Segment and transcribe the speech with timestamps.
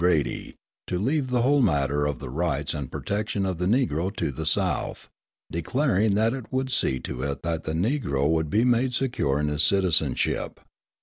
[0.01, 0.55] Grady,
[0.87, 4.47] to leave the whole matter of the rights and protection of the Negro to the
[4.47, 5.09] South,
[5.51, 9.47] declaring that it would see to it that the Negro would be made secure in
[9.47, 10.59] his citizenship.